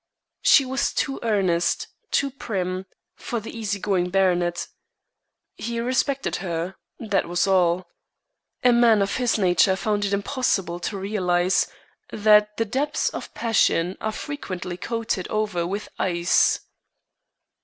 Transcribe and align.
She 0.41 0.65
was 0.65 0.93
too 0.95 1.19
earnest, 1.21 1.85
too 2.09 2.31
prim, 2.31 2.87
for 3.13 3.39
the 3.39 3.55
easy 3.55 3.77
going 3.79 4.09
baronet. 4.09 4.67
He 5.57 5.79
respected 5.79 6.37
her, 6.37 6.73
that 6.99 7.27
was 7.27 7.45
all. 7.45 7.85
A 8.63 8.73
man 8.73 9.03
of 9.03 9.17
his 9.17 9.37
nature 9.37 9.75
found 9.75 10.03
it 10.03 10.11
impossible 10.11 10.79
to 10.79 10.97
realize 10.97 11.67
that 12.09 12.57
the 12.57 12.65
depths 12.65 13.09
of 13.09 13.31
passion 13.35 13.95
are 14.01 14.11
frequently 14.11 14.75
coated 14.75 15.27
over 15.27 15.67
with 15.67 15.87
ice. 15.99 16.61